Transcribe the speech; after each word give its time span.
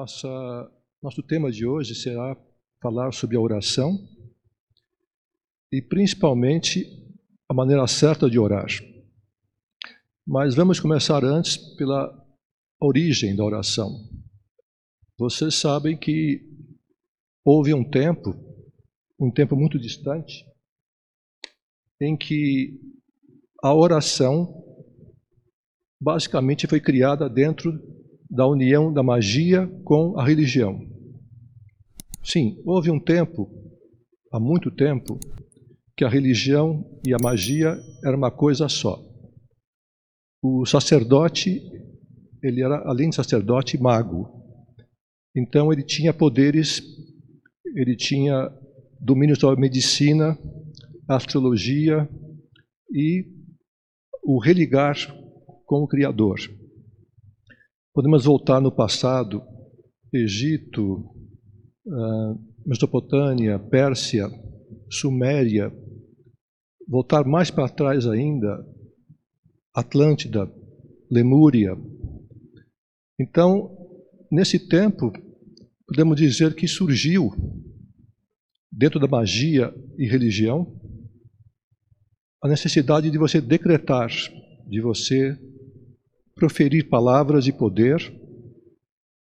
Nossa, 0.00 0.72
nosso 1.02 1.22
tema 1.22 1.52
de 1.52 1.66
hoje 1.66 1.94
será 1.94 2.34
falar 2.80 3.12
sobre 3.12 3.36
a 3.36 3.40
oração 3.40 3.98
e 5.70 5.82
principalmente 5.82 6.86
a 7.46 7.52
maneira 7.52 7.86
certa 7.86 8.30
de 8.30 8.38
orar. 8.38 8.66
Mas 10.26 10.54
vamos 10.54 10.80
começar 10.80 11.22
antes 11.22 11.58
pela 11.76 12.10
origem 12.80 13.36
da 13.36 13.44
oração. 13.44 13.90
Vocês 15.18 15.56
sabem 15.56 15.98
que 15.98 16.48
houve 17.44 17.74
um 17.74 17.84
tempo, 17.84 18.30
um 19.20 19.30
tempo 19.30 19.54
muito 19.54 19.78
distante, 19.78 20.46
em 22.00 22.16
que 22.16 22.80
a 23.62 23.74
oração 23.74 24.64
basicamente 26.00 26.66
foi 26.66 26.80
criada 26.80 27.28
dentro 27.28 27.99
da 28.30 28.46
união 28.46 28.92
da 28.92 29.02
magia 29.02 29.66
com 29.84 30.18
a 30.18 30.24
religião. 30.24 30.78
Sim, 32.22 32.62
houve 32.64 32.90
um 32.90 33.00
tempo, 33.00 33.50
há 34.32 34.38
muito 34.38 34.70
tempo, 34.70 35.18
que 35.96 36.04
a 36.04 36.08
religião 36.08 36.84
e 37.06 37.12
a 37.12 37.18
magia 37.20 37.76
era 38.04 38.16
uma 38.16 38.30
coisa 38.30 38.68
só. 38.68 38.98
O 40.42 40.64
sacerdote, 40.64 41.60
ele 42.42 42.62
era, 42.62 42.82
além 42.88 43.10
de 43.10 43.16
sacerdote, 43.16 43.76
mago. 43.76 44.28
Então 45.36 45.72
ele 45.72 45.82
tinha 45.82 46.14
poderes, 46.14 46.80
ele 47.74 47.96
tinha 47.96 48.48
domínio 49.00 49.38
sobre 49.38 49.58
a 49.58 49.60
medicina, 49.60 50.38
astrologia 51.08 52.08
e 52.92 53.26
o 54.22 54.38
religar 54.38 54.96
com 55.66 55.82
o 55.82 55.88
Criador. 55.88 56.38
Podemos 57.92 58.24
voltar 58.24 58.60
no 58.60 58.70
passado, 58.70 59.42
Egito, 60.12 61.04
ah, 61.88 62.34
Mesopotâmia, 62.64 63.58
Pérsia, 63.58 64.30
Suméria, 64.88 65.72
voltar 66.86 67.24
mais 67.24 67.50
para 67.50 67.68
trás 67.68 68.06
ainda, 68.06 68.64
Atlântida, 69.74 70.48
Lemúria. 71.10 71.76
Então, 73.18 73.76
nesse 74.30 74.68
tempo, 74.68 75.12
podemos 75.84 76.16
dizer 76.16 76.54
que 76.54 76.68
surgiu, 76.68 77.32
dentro 78.70 79.00
da 79.00 79.08
magia 79.08 79.74
e 79.98 80.06
religião, 80.06 80.80
a 82.40 82.46
necessidade 82.46 83.10
de 83.10 83.18
você 83.18 83.40
decretar, 83.40 84.10
de 84.68 84.80
você 84.80 85.36
proferir 86.40 86.88
palavras 86.88 87.44
de 87.44 87.52
poder 87.52 88.00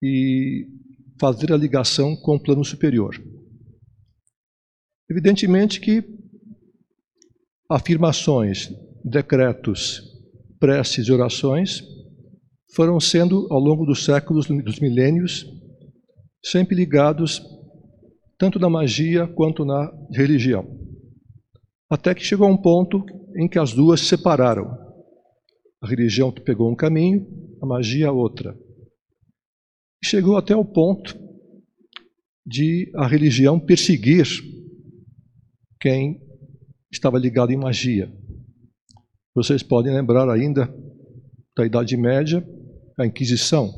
e 0.02 0.66
fazer 1.20 1.52
a 1.52 1.58
ligação 1.58 2.16
com 2.16 2.38
o 2.38 2.42
plano 2.42 2.64
superior. 2.64 3.22
Evidentemente 5.12 5.82
que 5.82 6.02
afirmações, 7.70 8.70
decretos, 9.04 10.02
preces 10.60 11.08
e 11.08 11.12
orações 11.12 11.84
foram 12.74 13.00
sendo, 13.00 13.48
ao 13.52 13.60
longo 13.60 13.86
dos 13.86 14.06
séculos, 14.06 14.48
dos 14.48 14.80
milênios, 14.80 15.46
sempre 16.44 16.76
ligados 16.76 17.42
tanto 18.38 18.58
na 18.60 18.70
magia 18.70 19.28
quanto 19.28 19.66
na 19.66 19.92
religião. 20.12 20.66
Até 21.90 22.16
que 22.16 22.24
chegou 22.24 22.48
a 22.48 22.52
um 22.52 22.58
ponto 22.58 23.06
em 23.38 23.48
que 23.48 23.60
as 23.60 23.74
duas 23.74 24.00
se 24.00 24.08
separaram. 24.08 24.93
A 25.84 25.88
religião 25.88 26.32
pegou 26.32 26.72
um 26.72 26.76
caminho, 26.76 27.28
a 27.62 27.66
magia 27.66 28.10
outra. 28.10 28.58
Chegou 30.02 30.38
até 30.38 30.56
o 30.56 30.64
ponto 30.64 31.14
de 32.46 32.90
a 32.96 33.06
religião 33.06 33.60
perseguir 33.60 34.26
quem 35.82 36.22
estava 36.90 37.20
ligado 37.20 37.52
em 37.52 37.58
magia. 37.58 38.10
Vocês 39.36 39.62
podem 39.62 39.94
lembrar 39.94 40.30
ainda 40.30 40.74
da 41.54 41.66
Idade 41.66 41.98
Média, 41.98 42.48
a 42.98 43.06
Inquisição. 43.06 43.70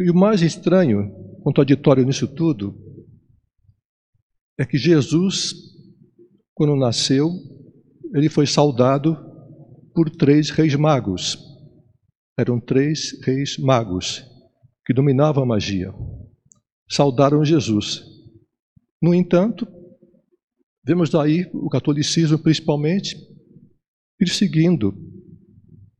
E 0.00 0.10
o 0.10 0.14
mais 0.14 0.40
estranho, 0.40 1.12
contraditório 1.42 2.06
nisso 2.06 2.26
tudo, 2.26 2.74
é 4.58 4.64
que 4.64 4.78
Jesus, 4.78 5.52
quando 6.54 6.74
nasceu, 6.76 7.30
ele 8.14 8.30
foi 8.30 8.46
saudado 8.46 9.27
por 9.98 10.08
três 10.10 10.50
reis 10.50 10.76
magos. 10.76 11.36
Eram 12.38 12.60
três 12.60 13.20
reis 13.24 13.58
magos 13.58 14.24
que 14.86 14.94
dominavam 14.94 15.42
a 15.42 15.46
magia. 15.46 15.92
Saudaram 16.88 17.44
Jesus. 17.44 18.04
No 19.02 19.12
entanto, 19.12 19.66
vemos 20.86 21.10
daí 21.10 21.50
o 21.52 21.68
catolicismo 21.68 22.38
principalmente 22.38 23.16
perseguindo 24.16 24.94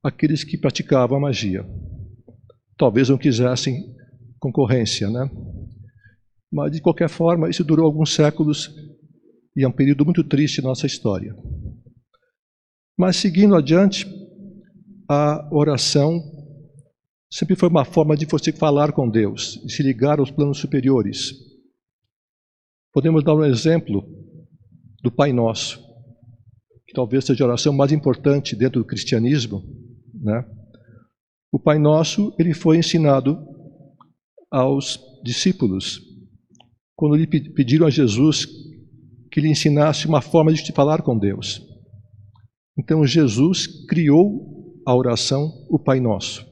aqueles 0.00 0.44
que 0.44 0.56
praticavam 0.56 1.19
a 1.19 1.22
magia. 1.22 1.66
Talvez 2.76 3.09
não 3.09 3.19
quisessem 3.19 3.97
concorrência, 4.38 5.10
né? 5.10 5.28
Mas 6.53 6.70
de 6.70 6.80
qualquer 6.80 7.09
forma, 7.09 7.50
isso 7.50 7.65
durou 7.65 7.84
alguns 7.84 8.15
séculos 8.15 8.72
e 9.56 9.65
é 9.65 9.69
um 9.69 9.72
período 9.72 10.04
muito 10.04 10.22
triste 10.22 10.59
em 10.60 10.62
nossa 10.62 10.86
história. 10.86 11.34
Mas 12.98 13.16
seguindo 13.16 13.54
adiante, 13.54 14.04
a 15.09 15.48
oração 15.53 16.20
sempre 17.32 17.54
foi 17.54 17.69
uma 17.69 17.84
forma 17.84 18.16
de 18.16 18.26
você 18.26 18.50
falar 18.53 18.92
com 18.92 19.09
Deus, 19.09 19.60
de 19.64 19.72
se 19.72 19.84
ligar 19.84 20.19
aos 20.19 20.32
planos 20.32 20.59
superiores. 20.59 21.32
Podemos 22.92 23.22
dar 23.22 23.36
um 23.36 23.44
exemplo 23.44 24.03
do 25.00 25.12
Pai 25.12 25.32
Nosso, 25.32 25.78
que 26.88 26.92
talvez 26.92 27.25
seja 27.25 27.44
a 27.44 27.47
oração 27.47 27.72
mais 27.72 27.92
importante 27.92 28.56
dentro 28.56 28.81
do 28.81 28.86
cristianismo, 28.86 29.62
né? 30.12 30.44
O 31.53 31.59
Pai 31.60 31.78
Nosso, 31.78 32.34
ele 32.36 32.53
foi 32.53 32.78
ensinado 32.78 33.38
aos 34.50 34.98
discípulos 35.22 36.00
quando 36.97 37.15
lhe 37.15 37.26
pediram 37.28 37.86
a 37.86 37.91
Jesus 37.91 38.44
que 39.30 39.41
lhe 39.41 39.48
ensinasse 39.48 40.09
uma 40.09 40.20
forma 40.20 40.53
de 40.53 40.72
falar 40.72 41.03
com 41.03 41.16
Deus. 41.16 41.67
Então 42.78 43.05
Jesus 43.05 43.66
criou 43.87 44.81
a 44.87 44.94
oração, 44.94 45.66
o 45.69 45.78
Pai 45.78 45.99
Nosso. 45.99 46.47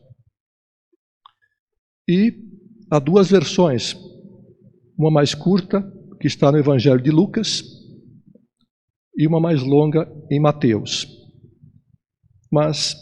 E 2.09 2.35
há 2.91 2.99
duas 2.99 3.31
versões, 3.31 3.95
uma 4.99 5.11
mais 5.11 5.35
curta, 5.35 5.81
que 6.21 6.27
está 6.27 6.51
no 6.51 6.59
Evangelho 6.59 7.01
de 7.01 7.11
Lucas, 7.11 7.63
e 9.17 9.27
uma 9.27 9.39
mais 9.41 9.63
longa 9.63 10.07
em 10.31 10.41
Mateus. 10.41 11.07
Mas 12.51 12.97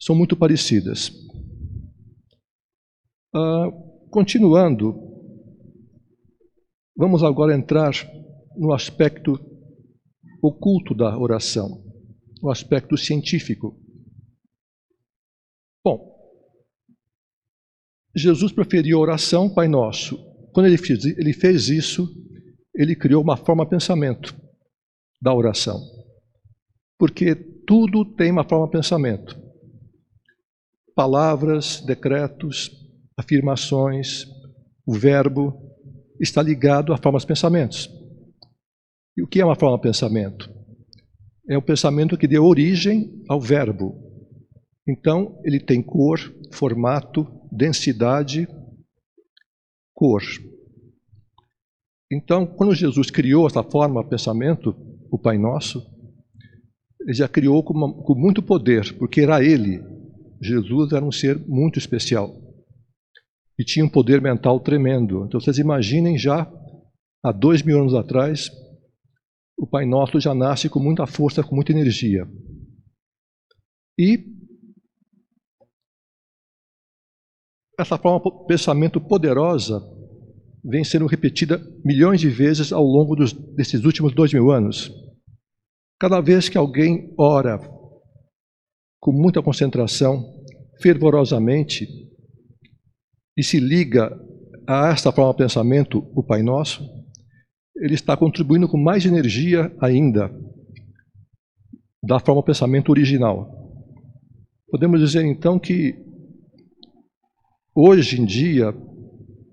são 0.00 0.14
muito 0.14 0.36
parecidas. 0.36 1.08
Uh, 3.34 4.08
continuando, 4.10 4.94
vamos 6.96 7.24
agora 7.24 7.54
entrar 7.54 7.92
no 8.56 8.72
aspecto 8.72 9.38
oculto 10.40 10.94
da 10.94 11.18
oração 11.18 11.83
o 12.44 12.50
aspecto 12.50 12.94
científico. 12.94 13.74
Bom, 15.82 16.14
Jesus 18.14 18.52
preferiu 18.52 18.98
a 18.98 19.00
oração 19.00 19.52
Pai 19.52 19.66
Nosso. 19.66 20.18
Quando 20.52 20.66
ele 20.66 20.76
fez, 20.76 21.04
ele 21.06 21.32
fez 21.32 21.70
isso, 21.70 22.06
ele 22.74 22.94
criou 22.94 23.22
uma 23.22 23.36
forma 23.36 23.64
de 23.64 23.70
pensamento 23.70 24.36
da 25.22 25.32
oração. 25.32 25.80
Porque 26.98 27.34
tudo 27.34 28.04
tem 28.04 28.30
uma 28.30 28.46
forma 28.46 28.66
de 28.66 28.72
pensamento. 28.72 29.42
Palavras, 30.94 31.80
decretos, 31.80 32.70
afirmações, 33.16 34.26
o 34.86 34.92
verbo 34.92 35.58
está 36.20 36.42
ligado 36.42 36.92
a 36.92 36.98
formas 36.98 37.22
de 37.22 37.28
pensamentos. 37.28 37.88
E 39.16 39.22
o 39.22 39.26
que 39.26 39.40
é 39.40 39.44
uma 39.44 39.56
forma 39.56 39.78
de 39.78 39.82
pensamento? 39.82 40.63
É 41.48 41.56
o 41.56 41.62
pensamento 41.62 42.16
que 42.16 42.28
deu 42.28 42.44
origem 42.44 43.22
ao 43.28 43.40
verbo. 43.40 43.94
Então, 44.86 45.40
ele 45.44 45.60
tem 45.60 45.82
cor, 45.82 46.18
formato, 46.52 47.26
densidade, 47.50 48.46
cor. 49.94 50.22
Então, 52.10 52.46
quando 52.46 52.74
Jesus 52.74 53.10
criou 53.10 53.46
essa 53.46 53.62
forma 53.62 54.06
pensamento, 54.06 54.74
o 55.10 55.18
Pai 55.18 55.38
Nosso, 55.38 55.82
ele 57.00 57.14
já 57.14 57.28
criou 57.28 57.62
com, 57.62 57.74
uma, 57.74 57.92
com 57.92 58.14
muito 58.14 58.42
poder, 58.42 58.96
porque 58.98 59.20
era 59.20 59.42
ele. 59.42 59.82
Jesus 60.40 60.92
era 60.92 61.04
um 61.04 61.12
ser 61.12 61.38
muito 61.46 61.78
especial 61.78 62.44
e 63.58 63.64
tinha 63.64 63.84
um 63.84 63.88
poder 63.88 64.20
mental 64.20 64.60
tremendo. 64.60 65.24
Então, 65.24 65.40
vocês 65.40 65.58
imaginem 65.58 66.18
já, 66.18 66.50
há 67.22 67.32
dois 67.32 67.62
mil 67.62 67.78
anos 67.78 67.94
atrás, 67.94 68.50
o 69.56 69.66
Pai 69.66 69.86
Nosso 69.86 70.20
já 70.20 70.34
nasce 70.34 70.68
com 70.68 70.80
muita 70.80 71.06
força, 71.06 71.42
com 71.42 71.54
muita 71.54 71.72
energia. 71.72 72.26
E 73.98 74.24
essa 77.78 77.98
forma 77.98 78.20
de 78.20 78.46
pensamento 78.46 79.00
poderosa 79.00 79.80
vem 80.64 80.82
sendo 80.82 81.06
repetida 81.06 81.60
milhões 81.84 82.20
de 82.20 82.28
vezes 82.28 82.72
ao 82.72 82.84
longo 82.84 83.14
dos, 83.14 83.32
desses 83.32 83.84
últimos 83.84 84.14
dois 84.14 84.32
mil 84.32 84.50
anos. 84.50 84.90
Cada 86.00 86.20
vez 86.20 86.48
que 86.48 86.58
alguém 86.58 87.14
ora 87.18 87.58
com 89.00 89.12
muita 89.12 89.42
concentração, 89.42 90.24
fervorosamente, 90.80 91.86
e 93.36 93.42
se 93.42 93.60
liga 93.60 94.10
a 94.66 94.88
esta 94.88 95.12
forma 95.12 95.32
de 95.32 95.38
pensamento, 95.38 95.98
o 96.14 96.22
Pai 96.22 96.42
Nosso, 96.42 96.82
ele 97.76 97.94
está 97.94 98.16
contribuindo 98.16 98.68
com 98.68 98.78
mais 98.78 99.04
energia 99.04 99.74
ainda 99.80 100.30
da 102.02 102.18
forma 102.20 102.42
pensamento 102.42 102.90
original. 102.90 103.48
Podemos 104.68 105.00
dizer 105.00 105.24
então 105.24 105.58
que 105.58 105.94
hoje 107.74 108.20
em 108.20 108.24
dia, 108.24 108.74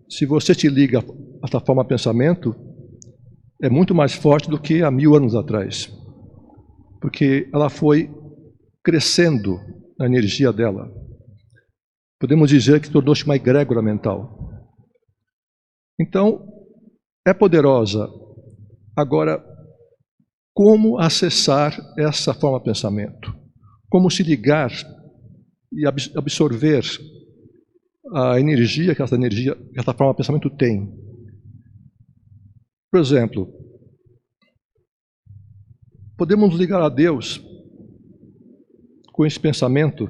se 0.10 0.26
você 0.26 0.54
te 0.54 0.68
liga 0.68 1.00
a 1.00 1.46
esta 1.46 1.60
forma 1.60 1.86
pensamento, 1.86 2.56
é 3.62 3.70
muito 3.70 3.96
mais 3.96 4.14
forte 4.14 4.50
do 4.50 4.60
que 4.60 4.84
há 4.84 4.92
mil 4.92 5.16
anos 5.16 5.36
atrás, 5.36 5.88
porque 7.00 7.50
ela 7.54 7.70
foi 7.70 8.10
crescendo 8.84 9.60
na 9.98 10.06
energia 10.06 10.52
dela. 10.52 10.92
Podemos 12.20 12.50
dizer 12.50 12.82
que 12.82 12.92
tornou-se 12.92 13.24
uma 13.26 13.36
egrégora 13.36 13.82
mental. 13.82 14.38
Então, 16.00 16.61
é 17.26 17.34
poderosa. 17.34 18.10
Agora, 18.96 19.44
como 20.54 21.00
acessar 21.00 21.78
essa 21.98 22.34
forma 22.34 22.60
de 22.60 22.66
pensamento? 22.66 23.34
Como 23.90 24.10
se 24.10 24.24
ligar 24.24 24.72
e 25.72 25.86
absorver 25.88 26.84
a 28.14 28.40
energia 28.40 28.94
que 28.94 29.02
essa 29.02 29.16
energia, 29.16 29.56
que 29.56 29.80
essa 29.80 29.94
forma 29.94 30.14
de 30.14 30.18
pensamento 30.18 30.50
tem? 30.50 30.92
Por 32.92 33.00
exemplo, 33.00 33.48
podemos 36.18 36.56
ligar 36.56 36.82
a 36.82 36.90
Deus 36.90 37.42
com 39.14 39.26
esse 39.26 39.40
pensamento, 39.40 40.10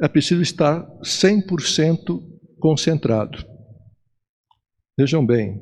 é 0.00 0.08
preciso 0.08 0.42
estar 0.42 0.86
100% 1.00 2.22
concentrado. 2.58 3.38
Vejam 4.98 5.24
bem, 5.24 5.60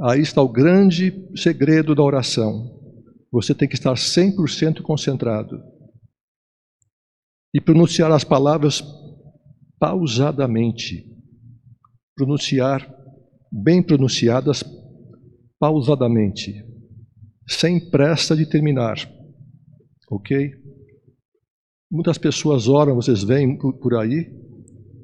aí 0.00 0.20
está 0.20 0.40
o 0.40 0.48
grande 0.48 1.12
segredo 1.36 1.94
da 1.94 2.02
oração. 2.02 2.80
Você 3.30 3.54
tem 3.54 3.68
que 3.68 3.74
estar 3.74 3.94
100% 3.94 4.82
concentrado 4.82 5.62
e 7.54 7.60
pronunciar 7.60 8.10
as 8.12 8.24
palavras 8.24 8.82
pausadamente. 9.78 11.06
Pronunciar 12.14 12.88
bem 13.50 13.82
pronunciadas 13.82 14.64
pausadamente, 15.58 16.64
sem 17.48 17.90
pressa 17.90 18.34
de 18.34 18.46
terminar. 18.46 18.96
Ok? 20.10 20.50
Muitas 21.90 22.18
pessoas 22.18 22.68
oram, 22.68 22.94
vocês 22.94 23.22
veem 23.22 23.58
por 23.58 23.94
aí, 23.94 24.30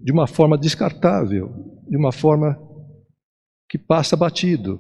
de 0.03 0.13
uma 0.13 0.27
forma 0.27 0.57
descartável, 0.57 1.49
de 1.89 1.97
uma 1.97 2.13
forma 2.13 2.59
que 3.69 3.79
passa 3.79 4.17
batido. 4.17 4.79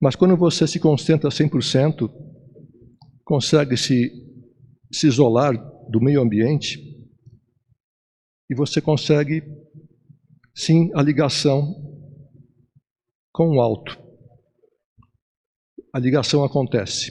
Mas 0.00 0.14
quando 0.14 0.36
você 0.36 0.66
se 0.66 0.78
concentra 0.78 1.30
100%, 1.30 2.10
consegue 3.24 3.76
se, 3.76 4.10
se 4.92 5.06
isolar 5.06 5.54
do 5.88 6.00
meio 6.00 6.20
ambiente 6.20 6.78
e 8.50 8.54
você 8.54 8.80
consegue, 8.80 9.42
sim, 10.54 10.90
a 10.94 11.02
ligação 11.02 11.74
com 13.32 13.56
o 13.56 13.60
alto. 13.60 13.98
A 15.92 15.98
ligação 15.98 16.44
acontece. 16.44 17.10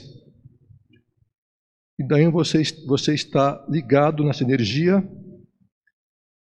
E 1.98 2.06
daí 2.06 2.28
você, 2.30 2.62
você 2.86 3.14
está 3.14 3.66
ligado 3.68 4.22
nessa 4.22 4.44
energia 4.44 5.02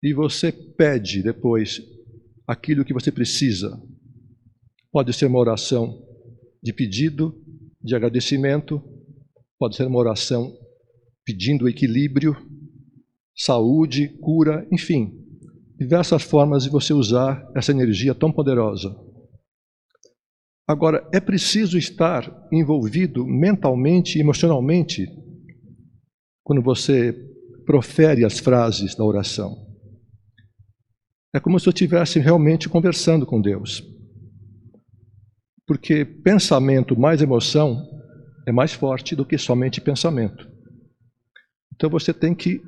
e 0.02 0.14
você 0.14 0.52
pede 0.52 1.22
depois 1.22 1.80
aquilo 2.48 2.84
que 2.84 2.94
você 2.94 3.12
precisa. 3.12 3.78
Pode 4.90 5.12
ser 5.12 5.26
uma 5.26 5.38
oração 5.38 6.02
de 6.62 6.72
pedido, 6.72 7.38
de 7.82 7.94
agradecimento, 7.94 8.82
pode 9.58 9.76
ser 9.76 9.86
uma 9.86 9.98
oração 9.98 10.56
pedindo 11.26 11.68
equilíbrio, 11.68 12.34
saúde, 13.36 14.08
cura, 14.20 14.66
enfim, 14.72 15.12
diversas 15.78 16.22
formas 16.22 16.64
de 16.64 16.70
você 16.70 16.94
usar 16.94 17.46
essa 17.54 17.70
energia 17.70 18.14
tão 18.14 18.32
poderosa. 18.32 18.96
Agora, 20.66 21.06
é 21.12 21.20
preciso 21.20 21.76
estar 21.76 22.48
envolvido 22.50 23.26
mentalmente 23.26 24.18
e 24.18 24.20
emocionalmente 24.20 25.06
quando 26.42 26.62
você 26.62 27.14
profere 27.66 28.24
as 28.24 28.38
frases 28.38 28.94
da 28.94 29.04
oração. 29.04 29.67
É 31.34 31.40
como 31.40 31.58
se 31.60 31.68
eu 31.68 31.72
estivesse 31.72 32.18
realmente 32.18 32.68
conversando 32.68 33.26
com 33.26 33.40
Deus. 33.40 33.82
Porque 35.66 36.04
pensamento 36.04 36.98
mais 36.98 37.20
emoção 37.20 37.86
é 38.46 38.52
mais 38.52 38.72
forte 38.72 39.14
do 39.14 39.26
que 39.26 39.36
somente 39.36 39.80
pensamento. 39.80 40.48
Então 41.74 41.90
você 41.90 42.14
tem 42.14 42.34
que 42.34 42.62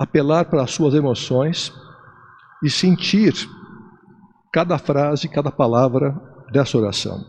apelar 0.00 0.46
para 0.46 0.62
as 0.62 0.70
suas 0.70 0.94
emoções 0.94 1.72
e 2.64 2.70
sentir 2.70 3.34
cada 4.52 4.78
frase, 4.78 5.28
cada 5.28 5.50
palavra 5.52 6.18
dessa 6.50 6.78
oração. 6.78 7.22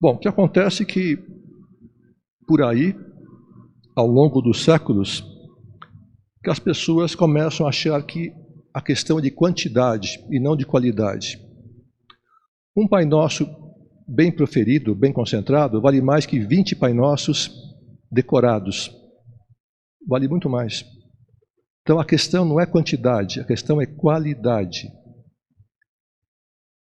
Bom, 0.00 0.14
o 0.14 0.18
que 0.18 0.28
acontece 0.28 0.84
é 0.84 0.86
que 0.86 1.18
por 2.46 2.62
aí, 2.62 2.94
ao 3.96 4.06
longo 4.06 4.40
dos 4.40 4.64
séculos, 4.64 5.24
que 6.42 6.50
as 6.50 6.58
pessoas 6.58 7.14
começam 7.14 7.66
a 7.66 7.68
achar 7.68 8.02
que 8.02 8.32
a 8.74 8.80
questão 8.80 9.18
é 9.18 9.22
de 9.22 9.30
quantidade 9.30 10.18
e 10.30 10.40
não 10.40 10.56
de 10.56 10.66
qualidade. 10.66 11.38
Um 12.76 12.88
Pai 12.88 13.04
Nosso 13.04 13.46
bem 14.08 14.32
proferido, 14.32 14.94
bem 14.94 15.12
concentrado, 15.12 15.80
vale 15.80 16.00
mais 16.00 16.26
que 16.26 16.40
20 16.40 16.74
Pai 16.74 16.92
Nossos 16.92 17.50
decorados. 18.10 18.90
Vale 20.06 20.26
muito 20.26 20.50
mais. 20.50 20.84
Então 21.82 22.00
a 22.00 22.04
questão 22.04 22.44
não 22.44 22.60
é 22.60 22.66
quantidade, 22.66 23.40
a 23.40 23.44
questão 23.44 23.80
é 23.80 23.86
qualidade. 23.86 24.88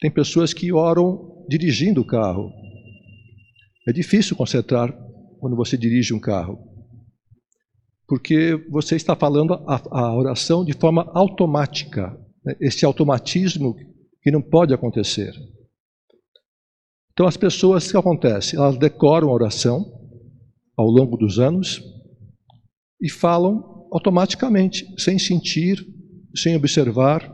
Tem 0.00 0.10
pessoas 0.10 0.52
que 0.52 0.72
oram 0.72 1.46
dirigindo 1.48 2.02
o 2.02 2.06
carro. 2.06 2.52
É 3.88 3.92
difícil 3.92 4.36
concentrar 4.36 4.92
quando 5.40 5.56
você 5.56 5.76
dirige 5.76 6.12
um 6.12 6.20
carro 6.20 6.67
porque 8.08 8.56
você 8.70 8.96
está 8.96 9.14
falando 9.14 9.52
a, 9.52 9.82
a 9.90 10.16
oração 10.16 10.64
de 10.64 10.72
forma 10.72 11.12
automática, 11.14 12.18
né? 12.42 12.56
esse 12.58 12.86
automatismo 12.86 13.76
que 14.22 14.30
não 14.30 14.40
pode 14.40 14.72
acontecer. 14.72 15.30
Então, 17.12 17.26
as 17.26 17.36
pessoas, 17.36 17.86
o 17.86 17.90
que 17.90 17.96
acontece? 17.98 18.56
Elas 18.56 18.78
decoram 18.78 19.28
a 19.28 19.32
oração 19.32 19.84
ao 20.74 20.86
longo 20.86 21.18
dos 21.18 21.38
anos 21.38 21.82
e 23.02 23.10
falam 23.10 23.86
automaticamente, 23.92 24.86
sem 24.98 25.18
sentir, 25.18 25.84
sem 26.34 26.56
observar, 26.56 27.30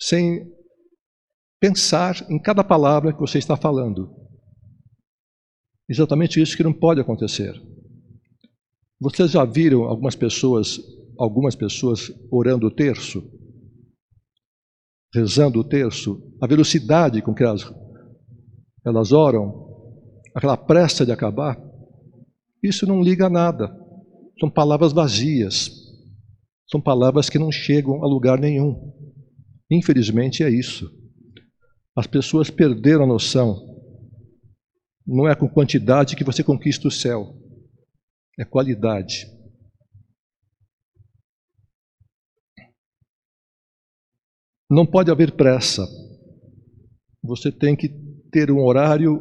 sem 0.00 0.52
pensar 1.60 2.26
em 2.28 2.38
cada 2.40 2.62
palavra 2.62 3.12
que 3.12 3.20
você 3.20 3.38
está 3.38 3.56
falando. 3.56 4.10
Exatamente 5.88 6.40
isso 6.40 6.56
que 6.56 6.62
não 6.62 6.72
pode 6.72 7.00
acontecer. 7.00 7.54
Vocês 9.02 9.32
já 9.32 9.44
viram 9.44 9.82
algumas 9.82 10.14
pessoas, 10.14 10.78
algumas 11.18 11.56
pessoas 11.56 12.08
orando 12.30 12.68
o 12.68 12.70
terço? 12.70 13.20
Rezando 15.12 15.58
o 15.58 15.64
terço? 15.64 16.22
A 16.40 16.46
velocidade 16.46 17.20
com 17.20 17.34
que 17.34 17.42
elas, 17.42 17.68
elas 18.86 19.10
oram, 19.10 19.98
aquela 20.36 20.56
pressa 20.56 21.04
de 21.04 21.10
acabar, 21.10 21.60
isso 22.62 22.86
não 22.86 23.02
liga 23.02 23.26
a 23.26 23.30
nada. 23.30 23.76
São 24.38 24.48
palavras 24.48 24.92
vazias. 24.92 25.68
São 26.70 26.80
palavras 26.80 27.28
que 27.28 27.40
não 27.40 27.50
chegam 27.50 28.04
a 28.04 28.06
lugar 28.06 28.38
nenhum. 28.38 28.94
Infelizmente 29.68 30.44
é 30.44 30.48
isso. 30.48 30.88
As 31.96 32.06
pessoas 32.06 32.50
perderam 32.50 33.02
a 33.02 33.08
noção. 33.08 33.56
Não 35.04 35.28
é 35.28 35.34
com 35.34 35.48
quantidade 35.48 36.14
que 36.14 36.22
você 36.22 36.44
conquista 36.44 36.86
o 36.86 36.90
céu 36.90 37.41
é 38.38 38.44
qualidade. 38.44 39.26
Não 44.70 44.86
pode 44.86 45.10
haver 45.10 45.36
pressa. 45.36 45.82
Você 47.22 47.52
tem 47.52 47.76
que 47.76 47.88
ter 48.30 48.50
um 48.50 48.64
horário, 48.64 49.20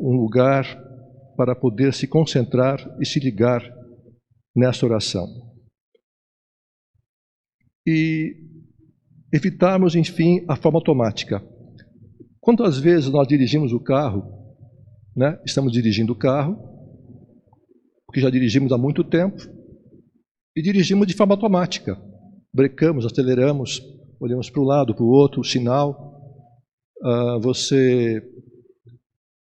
um 0.00 0.16
lugar 0.16 0.64
para 1.36 1.54
poder 1.54 1.94
se 1.94 2.06
concentrar 2.08 2.78
e 3.00 3.06
se 3.06 3.20
ligar 3.20 3.62
nessa 4.54 4.84
oração. 4.84 5.52
e 7.86 8.36
evitarmos, 9.32 9.96
enfim, 9.96 10.44
a 10.48 10.54
forma 10.54 10.78
automática. 10.78 11.42
Quantas 12.40 12.78
vezes 12.78 13.10
nós 13.10 13.26
dirigimos 13.26 13.72
o 13.72 13.80
carro, 13.80 14.22
né? 15.16 15.40
estamos 15.44 15.72
dirigindo 15.72 16.12
o 16.12 16.18
carro, 16.18 16.71
porque 18.12 18.20
já 18.20 18.28
dirigimos 18.28 18.70
há 18.72 18.76
muito 18.76 19.02
tempo, 19.02 19.42
e 20.54 20.60
dirigimos 20.60 21.06
de 21.06 21.14
forma 21.14 21.32
automática. 21.32 21.98
Brecamos, 22.52 23.06
aceleramos, 23.06 23.80
olhamos 24.20 24.50
para 24.50 24.60
um 24.60 24.66
lado, 24.66 24.94
para 24.94 25.02
o 25.02 25.08
outro, 25.08 25.40
o 25.40 25.44
sinal. 25.44 26.20
Uh, 27.02 27.40
você 27.40 28.22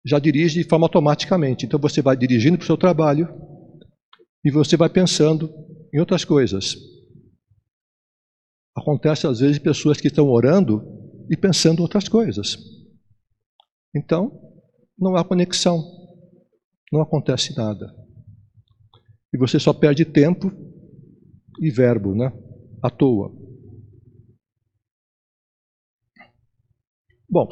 já 0.04 0.18
dirige 0.18 0.60
de 0.60 0.68
forma 0.68 0.84
automaticamente. 0.84 1.64
Então 1.64 1.78
você 1.78 2.02
vai 2.02 2.16
dirigindo 2.16 2.58
para 2.58 2.64
o 2.64 2.66
seu 2.66 2.76
trabalho 2.76 3.28
e 4.44 4.50
você 4.50 4.76
vai 4.76 4.88
pensando 4.88 5.48
em 5.94 6.00
outras 6.00 6.24
coisas. 6.24 6.74
Acontece 8.76 9.28
às 9.28 9.38
vezes 9.38 9.60
pessoas 9.60 10.00
que 10.00 10.08
estão 10.08 10.28
orando 10.28 10.82
e 11.30 11.36
pensando 11.36 11.82
outras 11.82 12.08
coisas. 12.08 12.58
Então, 13.94 14.28
não 14.98 15.14
há 15.14 15.24
conexão, 15.24 15.84
não 16.92 17.00
acontece 17.00 17.56
nada. 17.56 18.05
E 19.36 19.38
você 19.38 19.60
só 19.60 19.70
perde 19.74 20.02
tempo 20.02 20.50
e 21.60 21.70
verbo, 21.70 22.14
né? 22.14 22.32
À 22.82 22.88
toa. 22.88 23.30
Bom, 27.28 27.46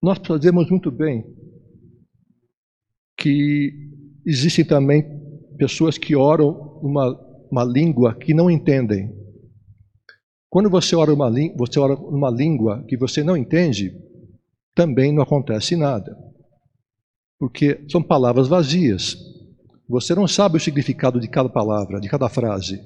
nós 0.00 0.20
sabemos 0.24 0.70
muito 0.70 0.92
bem 0.92 1.26
que 3.18 3.72
existem 4.24 4.64
também 4.64 5.02
pessoas 5.58 5.98
que 5.98 6.14
oram 6.14 6.78
uma, 6.80 7.08
uma 7.50 7.64
língua 7.64 8.16
que 8.16 8.32
não 8.32 8.48
entendem. 8.48 9.12
Quando 10.48 10.70
você 10.70 10.94
ora, 10.94 11.12
uma, 11.12 11.28
você 11.56 11.80
ora 11.80 11.96
uma 11.96 12.30
língua 12.30 12.84
que 12.86 12.96
você 12.96 13.24
não 13.24 13.36
entende, 13.36 14.00
também 14.76 15.12
não 15.12 15.24
acontece 15.24 15.74
nada. 15.74 16.16
Porque 17.38 17.84
são 17.90 18.02
palavras 18.02 18.48
vazias. 18.48 19.16
Você 19.88 20.14
não 20.14 20.26
sabe 20.26 20.56
o 20.56 20.60
significado 20.60 21.20
de 21.20 21.28
cada 21.28 21.48
palavra, 21.48 22.00
de 22.00 22.08
cada 22.08 22.28
frase. 22.28 22.80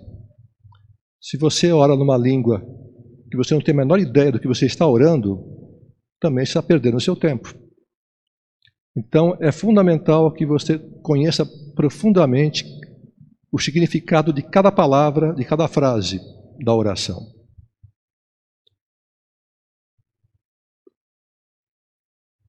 Se 1.21 1.37
você 1.37 1.73
ora 1.73 1.97
numa 1.97 2.17
língua 2.17 2.61
que 3.31 3.37
você 3.37 3.55
não 3.55 3.61
tem 3.61 3.75
a 3.75 3.79
menor 3.79 4.01
ideia 4.01 4.33
do 4.33 4.41
que 4.41 4.49
você 4.49 4.67
está 4.67 4.87
orando, 4.87 5.39
também 6.21 6.43
está 6.43 6.63
perdendo 6.63 6.97
o 6.97 7.01
seu 7.01 7.15
tempo. 7.15 7.55
Então, 8.97 9.37
é 9.41 9.53
fundamental 9.53 10.33
que 10.33 10.45
você 10.45 10.79
conheça 11.03 11.47
profundamente 11.75 12.65
o 13.53 13.59
significado 13.59 14.33
de 14.33 14.43
cada 14.43 14.71
palavra, 14.71 15.33
de 15.35 15.45
cada 15.45 15.69
frase 15.69 16.21
da 16.65 16.75
oração. 16.75 17.21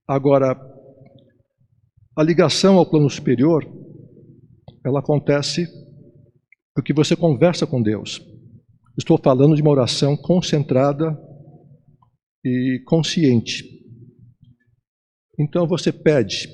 Agora, 0.07 0.55
a 2.15 2.23
ligação 2.23 2.77
ao 2.77 2.89
plano 2.89 3.09
superior, 3.09 3.65
ela 4.85 4.99
acontece 4.99 5.67
porque 6.73 6.93
você 6.93 7.15
conversa 7.15 7.65
com 7.65 7.81
Deus. 7.81 8.21
Estou 8.97 9.17
falando 9.17 9.55
de 9.55 9.61
uma 9.61 9.71
oração 9.71 10.17
concentrada 10.17 11.17
e 12.43 12.81
consciente. 12.85 13.63
Então 15.39 15.67
você 15.67 15.91
pede, 15.91 16.49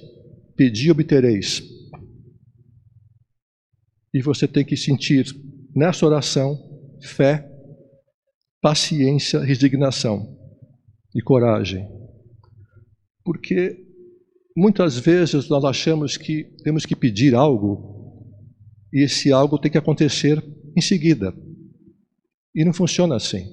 pedi 0.55 0.91
obtereis. 0.91 1.61
E 4.13 4.21
você 4.21 4.47
tem 4.47 4.65
que 4.65 4.77
sentir 4.77 5.25
nessa 5.75 6.05
oração 6.05 6.57
fé, 7.01 7.47
paciência, 8.61 9.39
resignação 9.39 10.37
e 11.15 11.21
coragem. 11.21 11.87
Porque 13.23 13.86
muitas 14.57 14.97
vezes 14.97 15.47
nós 15.47 15.63
achamos 15.63 16.17
que 16.17 16.45
temos 16.63 16.83
que 16.83 16.95
pedir 16.95 17.35
algo 17.35 18.33
e 18.91 19.03
esse 19.03 19.31
algo 19.31 19.59
tem 19.59 19.69
que 19.69 19.77
acontecer 19.77 20.43
em 20.75 20.81
seguida. 20.81 21.31
E 22.55 22.65
não 22.65 22.73
funciona 22.73 23.15
assim. 23.15 23.45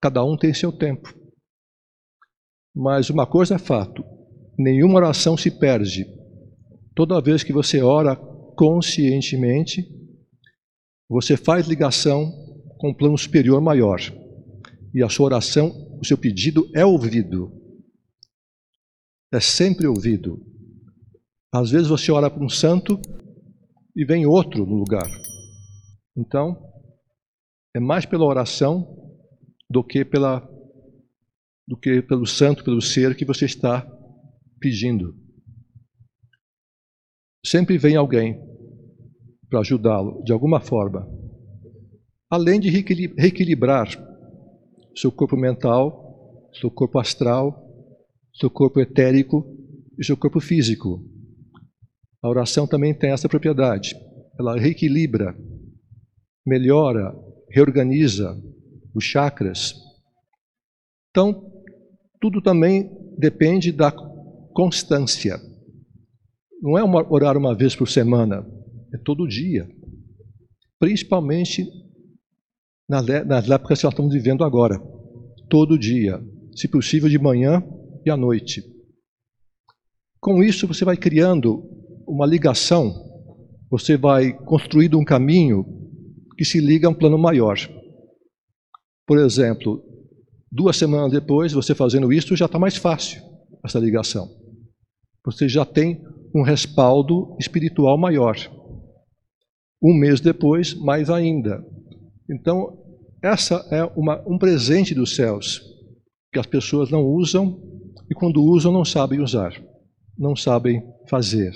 Cada 0.00 0.24
um 0.24 0.36
tem 0.36 0.54
seu 0.54 0.70
tempo. 0.70 1.12
Mas 2.72 3.10
uma 3.10 3.26
coisa 3.26 3.56
é 3.56 3.58
fato: 3.58 4.04
nenhuma 4.56 4.94
oração 4.94 5.36
se 5.36 5.50
perde. 5.50 6.06
Toda 6.94 7.20
vez 7.20 7.42
que 7.42 7.52
você 7.52 7.82
ora 7.82 8.14
conscientemente, 8.14 9.84
você 11.08 11.36
faz 11.36 11.66
ligação 11.66 12.32
com 12.78 12.90
um 12.90 12.94
plano 12.94 13.18
superior 13.18 13.60
maior. 13.60 14.00
E 14.94 15.02
a 15.02 15.08
sua 15.08 15.26
oração, 15.26 15.98
o 16.00 16.06
seu 16.06 16.16
pedido 16.16 16.70
é 16.74 16.86
ouvido. 16.86 17.55
É 19.32 19.40
sempre 19.40 19.86
ouvido. 19.86 20.40
Às 21.52 21.70
vezes 21.70 21.88
você 21.88 22.12
ora 22.12 22.30
para 22.30 22.44
um 22.44 22.48
santo 22.48 23.00
e 23.94 24.04
vem 24.04 24.26
outro 24.26 24.64
no 24.64 24.76
lugar. 24.76 25.08
Então, 26.16 26.56
é 27.74 27.80
mais 27.80 28.06
pela 28.06 28.24
oração 28.24 28.86
do 29.68 29.82
que 29.82 30.04
pela 30.04 30.48
do 31.68 31.76
que 31.76 32.00
pelo 32.00 32.24
santo, 32.26 32.62
pelo 32.62 32.80
ser 32.80 33.16
que 33.16 33.24
você 33.24 33.44
está 33.44 33.84
pedindo. 34.60 35.16
Sempre 37.44 37.76
vem 37.76 37.96
alguém 37.96 38.40
para 39.50 39.60
ajudá-lo 39.60 40.22
de 40.22 40.32
alguma 40.32 40.60
forma. 40.60 41.08
Além 42.30 42.60
de 42.60 42.70
reequilibrar 42.70 43.88
seu 44.96 45.10
corpo 45.10 45.36
mental, 45.36 46.50
seu 46.60 46.70
corpo 46.70 46.98
astral, 47.00 47.65
seu 48.38 48.50
corpo 48.50 48.80
etérico 48.80 49.44
e 49.98 50.04
seu 50.04 50.16
corpo 50.16 50.40
físico. 50.40 51.02
A 52.22 52.28
oração 52.28 52.66
também 52.66 52.94
tem 52.94 53.10
essa 53.10 53.28
propriedade. 53.28 53.94
Ela 54.38 54.58
reequilibra, 54.58 55.34
melhora, 56.44 57.14
reorganiza 57.50 58.36
os 58.94 59.04
chakras. 59.04 59.74
Então, 61.10 61.50
tudo 62.20 62.42
também 62.42 62.90
depende 63.18 63.72
da 63.72 63.90
constância. 64.52 65.40
Não 66.60 66.76
é 66.76 66.82
uma, 66.82 67.06
orar 67.10 67.36
uma 67.36 67.54
vez 67.54 67.74
por 67.74 67.88
semana, 67.88 68.46
é 68.92 68.98
todo 68.98 69.28
dia. 69.28 69.68
Principalmente 70.78 71.66
nas, 72.88 73.48
épocas 73.48 73.78
que 73.78 73.84
nós 73.84 73.92
estamos 73.92 74.12
vivendo 74.12 74.44
agora. 74.44 74.78
Todo 75.48 75.78
dia. 75.78 76.20
Se 76.54 76.68
possível, 76.68 77.08
de 77.08 77.18
manhã 77.18 77.62
e 78.06 78.10
à 78.10 78.16
noite. 78.16 78.62
Com 80.20 80.42
isso, 80.42 80.66
você 80.66 80.84
vai 80.84 80.96
criando 80.96 81.62
uma 82.06 82.24
ligação, 82.24 82.94
você 83.70 83.96
vai 83.96 84.32
construindo 84.32 84.98
um 84.98 85.04
caminho 85.04 85.64
que 86.38 86.44
se 86.44 86.60
liga 86.60 86.86
a 86.86 86.90
um 86.90 86.94
plano 86.94 87.18
maior. 87.18 87.56
Por 89.06 89.18
exemplo, 89.18 89.82
Duas 90.56 90.78
semanas 90.78 91.12
depois, 91.12 91.52
você 91.52 91.74
fazendo 91.74 92.10
isso, 92.10 92.34
já 92.34 92.46
está 92.46 92.58
mais 92.58 92.76
fácil 92.76 93.22
essa 93.62 93.78
ligação. 93.78 94.26
Você 95.22 95.46
já 95.48 95.66
tem 95.66 96.02
um 96.34 96.42
respaldo 96.42 97.36
espiritual 97.38 97.98
maior. 97.98 98.36
Um 99.82 99.92
mês 99.92 100.18
depois, 100.18 100.72
mais 100.72 101.10
ainda. 101.10 101.62
Então, 102.30 102.78
essa 103.22 103.66
é 103.70 103.84
uma, 103.98 104.22
um 104.26 104.38
presente 104.38 104.94
dos 104.94 105.14
céus 105.14 105.60
que 106.32 106.38
as 106.38 106.46
pessoas 106.46 106.90
não 106.90 107.04
usam 107.04 107.60
e, 108.10 108.14
quando 108.14 108.42
usam, 108.42 108.72
não 108.72 108.84
sabem 108.84 109.20
usar, 109.20 109.52
não 110.16 110.36
sabem 110.36 110.82
fazer. 111.08 111.52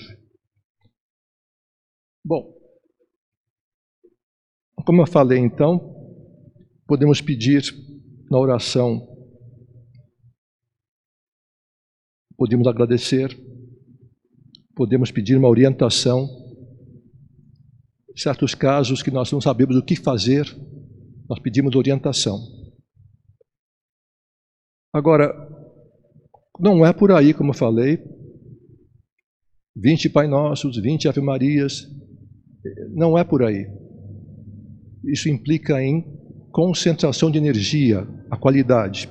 Bom, 2.25 2.53
como 4.85 5.03
eu 5.03 5.07
falei 5.07 5.39
então, 5.39 5.97
podemos 6.87 7.21
pedir 7.21 7.63
na 8.31 8.39
oração, 8.39 9.07
podemos 12.37 12.67
agradecer, 12.67 13.39
podemos 14.75 15.11
pedir 15.11 15.37
uma 15.37 15.49
orientação. 15.49 16.29
Certos 18.17 18.55
casos 18.55 19.03
que 19.03 19.11
nós 19.11 19.31
não 19.31 19.41
sabemos 19.41 19.77
o 19.77 19.85
que 19.85 19.97
fazer, 19.97 20.45
nós 21.29 21.39
pedimos 21.39 21.75
orientação. 21.77 22.39
Agora, 24.93 25.50
não 26.61 26.85
é 26.85 26.93
por 26.93 27.11
aí, 27.13 27.33
como 27.33 27.51
eu 27.51 27.57
falei, 27.57 27.99
20 29.77 30.11
Pai 30.11 30.27
Nossos, 30.27 30.77
20 30.77 31.09
Ave 31.09 31.21
Marias, 31.21 31.87
não 32.91 33.17
é 33.17 33.25
por 33.25 33.43
aí. 33.43 33.67
Isso 35.05 35.29
implica 35.29 35.83
em 35.83 36.05
concentração 36.53 37.31
de 37.31 37.39
energia, 37.39 38.07
a 38.31 38.37
qualidade. 38.37 39.09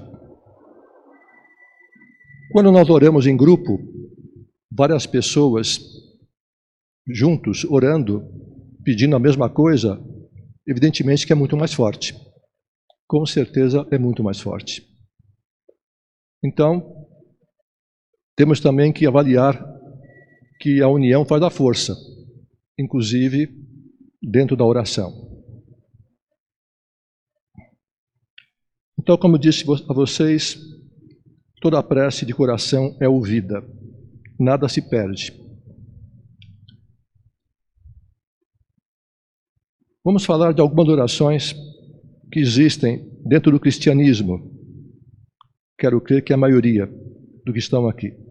Quando 2.52 2.72
nós 2.72 2.90
oramos 2.90 3.26
em 3.26 3.36
grupo, 3.36 3.80
várias 4.72 5.06
pessoas 5.06 5.80
juntos 7.08 7.64
orando, 7.66 8.24
pedindo 8.84 9.16
a 9.16 9.20
mesma 9.20 9.50
coisa, 9.50 10.00
evidentemente 10.68 11.26
que 11.26 11.34
é 11.34 11.36
muito 11.36 11.58
mais 11.58 11.74
forte. 11.74 12.16
Com 13.08 13.26
certeza 13.26 13.88
é 13.92 13.98
muito 13.98 14.24
mais 14.24 14.40
forte. 14.40 14.84
Então, 16.44 16.99
temos 18.40 18.62
também 18.62 18.94
que 18.94 19.06
avaliar 19.06 19.62
que 20.62 20.82
a 20.82 20.88
união 20.88 21.26
faz 21.26 21.44
a 21.44 21.50
força, 21.50 21.94
inclusive 22.80 23.50
dentro 24.24 24.56
da 24.56 24.64
oração. 24.64 25.12
Então, 28.98 29.18
como 29.18 29.36
eu 29.36 29.40
disse 29.40 29.66
a 29.90 29.94
vocês, 29.94 30.58
toda 31.60 31.84
prece 31.84 32.26
de 32.26 32.34
coração 32.34 32.96
é 33.02 33.10
ouvida, 33.10 33.62
nada 34.40 34.70
se 34.70 34.90
perde. 34.90 35.38
Vamos 40.02 40.24
falar 40.24 40.54
de 40.54 40.62
algumas 40.62 40.88
orações 40.88 41.54
que 42.32 42.40
existem 42.40 43.06
dentro 43.26 43.52
do 43.52 43.60
cristianismo. 43.60 44.50
Quero 45.78 46.00
crer 46.00 46.24
que 46.24 46.32
a 46.32 46.38
maioria 46.38 46.88
do 47.46 47.52
que 47.52 47.60
estão 47.60 47.86
aqui. 47.86 48.29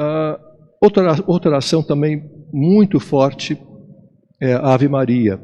Uh, 0.00 0.40
outra, 0.80 1.12
outra 1.26 1.50
oração 1.50 1.82
também 1.82 2.22
muito 2.50 2.98
forte 2.98 3.60
é 4.40 4.54
a 4.54 4.72
Ave 4.72 4.88
Maria. 4.88 5.38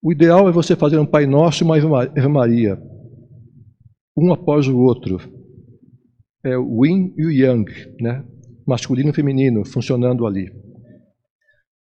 O 0.00 0.12
ideal 0.12 0.48
é 0.48 0.52
você 0.52 0.76
fazer 0.76 0.96
um 0.98 1.04
Pai 1.04 1.26
Nosso 1.26 1.64
e 1.64 1.66
uma 1.66 2.04
Ave 2.04 2.28
Maria, 2.28 2.80
um 4.16 4.32
após 4.32 4.68
o 4.68 4.78
outro. 4.78 5.18
É 6.44 6.56
o 6.56 6.86
Yin 6.86 7.12
e 7.18 7.26
o 7.26 7.30
Yang, 7.30 7.72
né? 8.00 8.24
masculino 8.66 9.10
e 9.10 9.12
feminino, 9.12 9.64
funcionando 9.64 10.24
ali. 10.24 10.48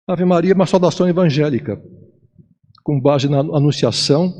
Ave 0.07 0.23
Maria 0.23 0.51
é 0.51 0.55
uma 0.55 0.67
saudação 0.67 1.09
evangélica, 1.09 1.81
com 2.83 3.01
base 3.01 3.27
na 3.27 3.39
anunciação 3.39 4.31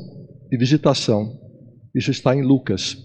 e 0.50 0.56
visitação. 0.56 1.38
Isso 1.92 2.12
está 2.12 2.36
em 2.36 2.42
Lucas. 2.42 2.96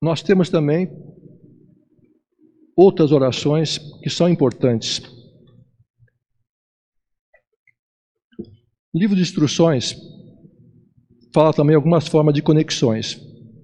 Nós 0.00 0.22
temos 0.22 0.50
também 0.50 0.88
outras 2.76 3.12
orações 3.12 3.78
que 4.02 4.10
são 4.10 4.28
importantes. 4.28 5.00
O 8.92 8.98
livro 8.98 9.16
de 9.16 9.22
instruções 9.22 9.96
fala 11.34 11.52
também 11.52 11.74
algumas 11.74 12.06
formas 12.06 12.34
de 12.34 12.42
conexões. 12.42 13.20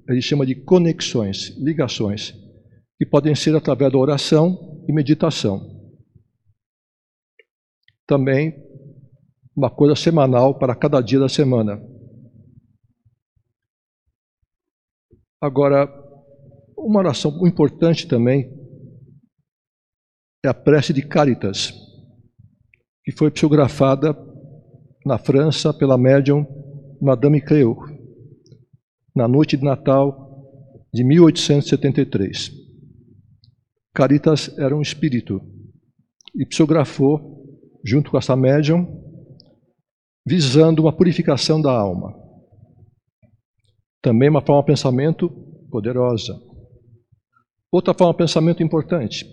Ele 0.09 0.21
chama 0.21 0.45
de 0.45 0.55
conexões, 0.55 1.57
ligações, 1.59 2.33
que 2.99 3.07
podem 3.07 3.35
ser 3.35 3.55
através 3.55 3.93
da 3.93 3.99
oração 3.99 4.85
e 4.89 4.93
meditação. 4.93 5.61
Também 8.07 8.55
uma 9.57 9.71
coisa 9.71 9.95
semanal 9.95 10.59
para 10.59 10.75
cada 10.75 11.01
dia 11.01 11.21
da 11.21 11.29
semana. 11.29 11.81
Agora, 15.41 16.02
uma 16.83 16.99
oração 16.99 17.47
importante 17.47 18.07
também 18.07 18.51
é 20.45 20.49
a 20.49 20.55
prece 20.55 20.93
de 20.93 21.03
Caritas, 21.03 21.73
que 23.05 23.13
foi 23.13 23.31
psicografada 23.31 24.17
na 25.07 25.17
França 25.17 25.73
pela 25.73 25.97
médium 25.97 26.45
Madame 27.01 27.41
Creux, 27.41 27.77
na 29.15 29.29
noite 29.29 29.57
de 29.57 29.65
Natal 29.65 30.23
de 30.93 31.05
1873. 31.05 32.51
Caritas 33.95 34.57
era 34.59 34.77
um 34.77 34.83
espírito 34.83 35.41
e 36.35 36.45
psicografou, 36.47 37.61
junto 37.85 38.11
com 38.11 38.19
essa 38.19 38.35
médium, 38.35 39.01
visando 40.27 40.83
uma 40.83 40.97
purificação 40.97 41.61
da 41.61 41.73
alma. 41.73 42.15
Também 44.01 44.29
uma 44.29 44.45
forma 44.45 44.63
de 44.63 44.67
pensamento 44.67 45.29
poderosa. 45.71 46.52
Outra 47.73 47.95
forma 47.95 48.13
de 48.13 48.19
pensamento 48.19 48.63
importante, 48.63 49.27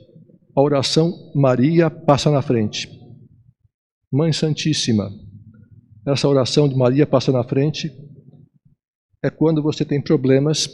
a 0.56 0.62
oração 0.62 1.12
Maria 1.36 1.90
passa 1.90 2.32
na 2.32 2.42
frente. 2.42 2.90
Mãe 4.10 4.32
Santíssima, 4.32 5.12
essa 6.08 6.28
oração 6.28 6.70
de 6.70 6.76
Maria 6.76 7.06
passa 7.06 7.34
na 7.34 7.44
frente 7.44 7.92
é 9.22 9.30
quando 9.30 9.62
você 9.62 9.84
tem 9.84 10.02
problemas 10.02 10.70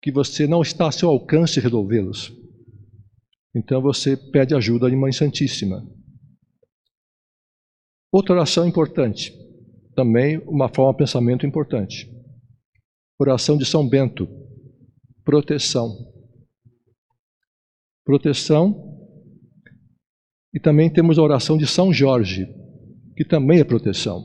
que 0.00 0.10
você 0.10 0.46
não 0.46 0.62
está 0.62 0.88
a 0.88 0.92
seu 0.92 1.10
alcance 1.10 1.60
resolvê-los. 1.60 2.32
Então 3.54 3.82
você 3.82 4.16
pede 4.16 4.54
ajuda 4.54 4.88
de 4.88 4.96
Mãe 4.96 5.12
Santíssima. 5.12 5.86
Outra 8.10 8.34
oração 8.34 8.66
importante, 8.66 9.32
também 9.94 10.38
uma 10.46 10.68
forma 10.68 10.92
de 10.92 10.98
pensamento 10.98 11.46
importante. 11.46 12.10
Oração 13.20 13.58
de 13.58 13.66
São 13.66 13.86
Bento, 13.86 14.26
proteção. 15.22 16.10
Proteção. 18.04 18.90
E 20.54 20.60
também 20.60 20.92
temos 20.92 21.18
a 21.18 21.22
oração 21.22 21.56
de 21.56 21.66
São 21.66 21.92
Jorge, 21.92 22.46
que 23.16 23.24
também 23.24 23.60
é 23.60 23.64
proteção. 23.64 24.22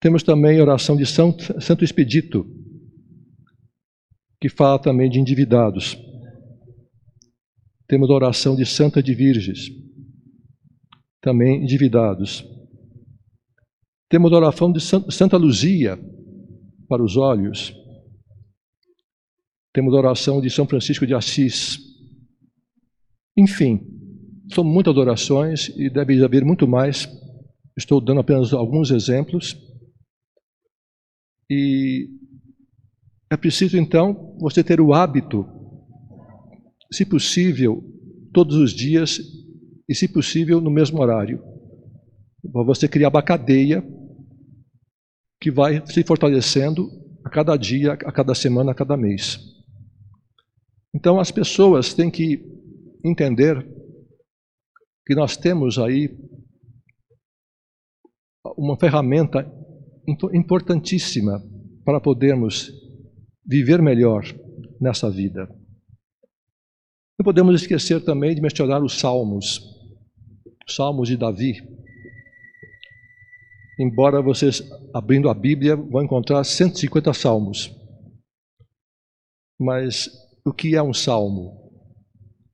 Temos 0.00 0.22
também 0.24 0.58
a 0.58 0.62
oração 0.62 0.96
de 0.96 1.06
São, 1.06 1.36
Santo 1.60 1.84
Expedito, 1.84 2.44
que 4.40 4.48
fala 4.48 4.80
também 4.80 5.08
de 5.08 5.20
endividados. 5.20 5.96
Temos 7.86 8.10
a 8.10 8.14
oração 8.14 8.56
de 8.56 8.66
Santa 8.66 9.00
de 9.00 9.14
Virges, 9.14 9.70
também 11.20 11.62
endividados. 11.62 12.44
Temos 14.08 14.32
a 14.32 14.36
oração 14.36 14.72
de 14.72 14.80
Santa 14.80 15.36
Luzia, 15.36 15.96
para 16.88 17.02
os 17.02 17.16
olhos. 17.16 17.72
Temos 19.72 19.94
a 19.94 19.98
oração 19.98 20.40
de 20.40 20.50
São 20.50 20.66
Francisco 20.66 21.06
de 21.06 21.14
Assis. 21.14 21.78
Enfim, 23.36 23.80
são 24.52 24.62
muitas 24.62 24.96
orações 24.96 25.68
e 25.76 25.88
deve 25.88 26.22
haver 26.22 26.44
muito 26.44 26.68
mais. 26.68 27.08
Estou 27.76 28.00
dando 28.00 28.20
apenas 28.20 28.52
alguns 28.52 28.90
exemplos. 28.90 29.56
E 31.48 32.10
é 33.30 33.36
preciso, 33.36 33.78
então, 33.78 34.36
você 34.38 34.62
ter 34.62 34.80
o 34.80 34.92
hábito 34.92 35.46
se 36.92 37.06
possível, 37.06 37.82
todos 38.32 38.56
os 38.56 38.72
dias 38.72 39.18
e, 39.88 39.94
se 39.94 40.06
possível, 40.06 40.60
no 40.60 40.70
mesmo 40.70 41.00
horário. 41.00 41.42
Para 42.52 42.62
você 42.62 42.86
criar 42.86 43.08
uma 43.08 43.22
cadeia 43.22 43.82
que 45.40 45.50
vai 45.50 45.82
se 45.86 46.04
fortalecendo 46.04 46.90
a 47.24 47.30
cada 47.30 47.56
dia, 47.56 47.92
a 47.94 48.12
cada 48.12 48.34
semana, 48.34 48.72
a 48.72 48.74
cada 48.74 48.96
mês. 48.96 49.51
Então, 50.94 51.18
as 51.18 51.30
pessoas 51.30 51.94
têm 51.94 52.10
que 52.10 52.42
entender 53.04 53.66
que 55.06 55.14
nós 55.14 55.36
temos 55.36 55.78
aí 55.78 56.08
uma 58.56 58.78
ferramenta 58.78 59.50
importantíssima 60.32 61.42
para 61.84 62.00
podermos 62.00 62.70
viver 63.44 63.80
melhor 63.80 64.24
nessa 64.80 65.10
vida. 65.10 65.48
Não 67.18 67.24
podemos 67.24 67.60
esquecer 67.60 68.04
também 68.04 68.34
de 68.34 68.40
mencionar 68.40 68.82
os 68.82 68.98
Salmos, 68.98 69.60
Salmos 70.68 71.08
de 71.08 71.16
Davi. 71.16 71.54
Embora 73.78 74.22
vocês, 74.22 74.62
abrindo 74.94 75.28
a 75.28 75.34
Bíblia, 75.34 75.76
vão 75.76 76.02
encontrar 76.02 76.44
150 76.44 77.12
salmos. 77.14 77.70
Mas 79.58 80.10
o 80.44 80.52
que 80.52 80.74
é 80.74 80.82
um 80.82 80.92
salmo? 80.94 81.60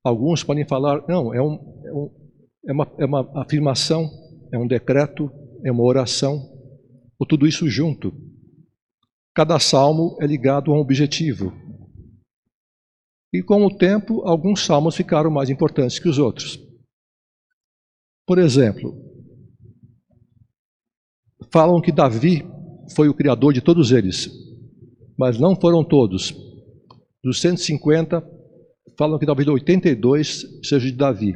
Alguns 0.03 0.43
podem 0.43 0.65
falar, 0.65 1.03
não, 1.07 1.33
é, 1.33 1.41
um, 1.41 1.53
é, 1.83 1.93
um, 1.93 2.11
é, 2.67 2.71
uma, 2.71 2.87
é 2.99 3.05
uma 3.05 3.41
afirmação, 3.41 4.09
é 4.51 4.57
um 4.57 4.67
decreto, 4.67 5.31
é 5.63 5.71
uma 5.71 5.83
oração, 5.83 6.39
ou 7.17 7.27
tudo 7.27 7.47
isso 7.47 7.67
junto. 7.69 8.13
Cada 9.35 9.59
salmo 9.59 10.17
é 10.21 10.25
ligado 10.25 10.71
a 10.71 10.75
um 10.75 10.79
objetivo, 10.79 11.53
e 13.31 13.43
com 13.43 13.63
o 13.63 13.75
tempo, 13.75 14.21
alguns 14.27 14.65
salmos 14.65 14.95
ficaram 14.95 15.29
mais 15.29 15.49
importantes 15.49 15.99
que 15.99 16.09
os 16.09 16.17
outros. 16.17 16.59
Por 18.25 18.39
exemplo, 18.39 18.93
falam 21.51 21.79
que 21.79 21.91
Davi 21.91 22.43
foi 22.95 23.07
o 23.07 23.13
criador 23.13 23.53
de 23.53 23.61
todos 23.61 23.91
eles, 23.91 24.29
mas 25.17 25.39
não 25.39 25.55
foram 25.55 25.83
todos. 25.83 26.33
Dos 27.23 27.41
150, 27.41 28.23
falam 28.97 29.19
que 29.19 29.25
talvez 29.25 29.47
82 29.47 30.45
seja 30.63 30.89
de 30.89 30.95
Davi. 30.95 31.35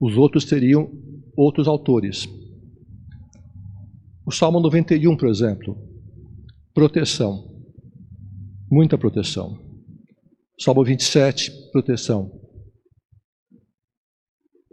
Os 0.00 0.16
outros 0.16 0.44
seriam 0.44 0.90
outros 1.36 1.66
autores. 1.66 2.28
O 4.26 4.30
Salmo 4.32 4.60
91, 4.60 5.16
por 5.16 5.28
exemplo, 5.28 5.76
proteção, 6.72 7.64
muita 8.70 8.96
proteção. 8.96 9.58
Salmo 10.58 10.84
27, 10.84 11.50
proteção. 11.72 12.30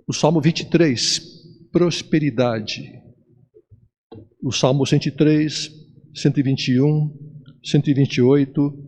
o 0.08 0.14
Salmo 0.14 0.40
23, 0.40 1.22
prosperidade. 1.72 2.94
O 4.42 4.52
Salmo 4.52 4.86
103, 4.86 5.70
121, 6.16 7.14
128, 7.64 8.87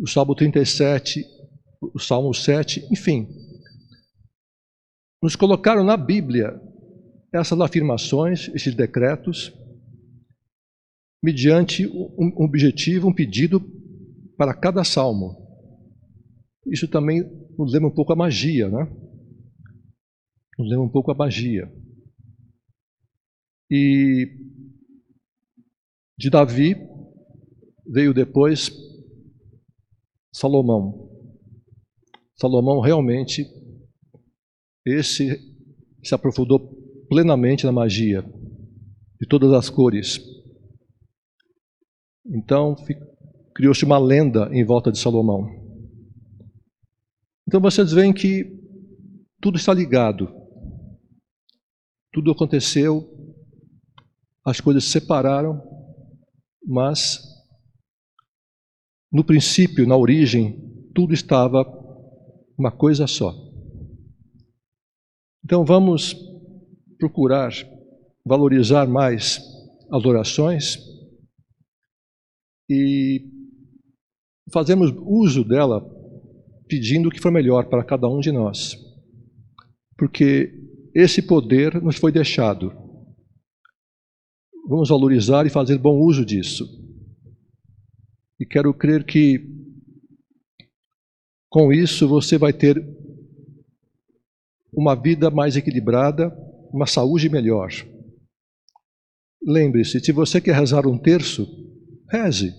o 0.00 0.06
Salmo 0.06 0.34
37, 0.34 1.22
o 1.80 1.98
Salmo 1.98 2.32
7, 2.32 2.88
enfim. 2.90 3.28
Nos 5.22 5.36
colocaram 5.36 5.84
na 5.84 5.96
Bíblia 5.96 6.58
essas 7.32 7.60
afirmações, 7.60 8.48
esses 8.54 8.74
decretos, 8.74 9.52
mediante 11.22 11.86
um 11.86 12.42
objetivo, 12.42 13.08
um 13.08 13.14
pedido 13.14 13.60
para 14.38 14.54
cada 14.54 14.82
salmo. 14.84 15.36
Isso 16.66 16.88
também 16.88 17.22
nos 17.58 17.72
lembra 17.72 17.88
um 17.88 17.94
pouco 17.94 18.14
a 18.14 18.16
magia, 18.16 18.70
né? 18.70 18.84
Nos 20.58 20.68
lembra 20.68 20.84
um 20.86 20.90
pouco 20.90 21.10
a 21.10 21.14
magia. 21.14 21.70
E 23.70 24.26
de 26.18 26.30
Davi 26.30 26.74
veio 27.86 28.14
depois 28.14 28.89
Salomão. 30.32 31.08
Salomão 32.36 32.80
realmente 32.80 33.44
esse 34.86 35.38
se 36.02 36.14
aprofundou 36.14 36.58
plenamente 37.08 37.66
na 37.66 37.72
magia 37.72 38.22
de 39.20 39.26
todas 39.28 39.52
as 39.52 39.68
cores. 39.68 40.20
Então 42.26 42.74
criou-se 43.54 43.84
uma 43.84 43.98
lenda 43.98 44.48
em 44.52 44.64
volta 44.64 44.90
de 44.90 44.98
Salomão. 44.98 45.46
Então 47.46 47.60
vocês 47.60 47.92
veem 47.92 48.12
que 48.12 48.58
tudo 49.40 49.56
está 49.56 49.74
ligado. 49.74 50.32
Tudo 52.12 52.32
aconteceu, 52.32 53.08
as 54.44 54.60
coisas 54.60 54.84
se 54.84 54.90
separaram, 54.90 55.62
mas 56.66 57.29
no 59.12 59.24
princípio, 59.24 59.86
na 59.86 59.96
origem, 59.96 60.88
tudo 60.94 61.12
estava 61.12 61.64
uma 62.56 62.70
coisa 62.70 63.06
só. 63.06 63.34
Então 65.44 65.64
vamos 65.64 66.14
procurar 66.98 67.52
valorizar 68.24 68.86
mais 68.86 69.40
as 69.90 70.04
orações 70.04 70.78
e 72.68 73.24
fazemos 74.52 74.92
uso 74.96 75.42
dela 75.42 75.80
pedindo 76.68 77.08
o 77.08 77.10
que 77.10 77.20
for 77.20 77.32
melhor 77.32 77.68
para 77.68 77.84
cada 77.84 78.08
um 78.08 78.20
de 78.20 78.30
nós. 78.30 78.76
Porque 79.98 80.52
esse 80.94 81.20
poder 81.22 81.82
nos 81.82 81.96
foi 81.96 82.12
deixado. 82.12 82.72
Vamos 84.68 84.88
valorizar 84.88 85.46
e 85.46 85.50
fazer 85.50 85.78
bom 85.78 85.98
uso 85.98 86.24
disso. 86.24 86.79
E 88.40 88.46
quero 88.46 88.72
crer 88.72 89.04
que 89.04 89.38
com 91.50 91.70
isso 91.70 92.08
você 92.08 92.38
vai 92.38 92.54
ter 92.54 92.82
uma 94.72 94.94
vida 94.94 95.30
mais 95.30 95.56
equilibrada, 95.56 96.34
uma 96.72 96.86
saúde 96.86 97.28
melhor. 97.28 97.70
Lembre-se, 99.42 100.00
se 100.00 100.10
você 100.10 100.40
quer 100.40 100.54
rezar 100.54 100.86
um 100.86 100.98
terço, 100.98 101.46
reze, 102.08 102.54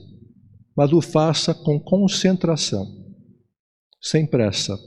mas 0.77 0.93
o 0.93 1.01
faça 1.01 1.53
com 1.53 1.79
concentração, 1.79 2.85
sem 3.99 4.27
pressa, 4.27 4.77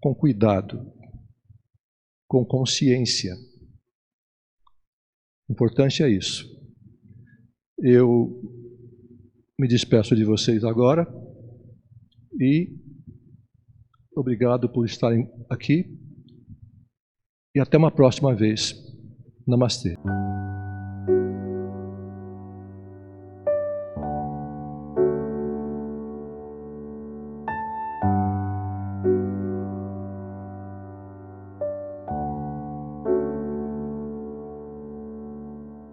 com 0.00 0.14
cuidado, 0.14 0.92
com 2.28 2.44
consciência. 2.44 3.34
O 5.48 5.52
importante 5.52 6.04
é 6.04 6.08
isso. 6.08 6.48
Eu 7.78 8.59
me 9.60 9.68
despeço 9.68 10.16
de 10.16 10.24
vocês 10.24 10.64
agora 10.64 11.06
e 12.40 12.74
obrigado 14.16 14.70
por 14.70 14.86
estarem 14.86 15.30
aqui 15.50 15.84
e 17.54 17.60
até 17.60 17.76
uma 17.76 17.90
próxima 17.90 18.34
vez. 18.34 18.74
Namastê. 19.46 19.98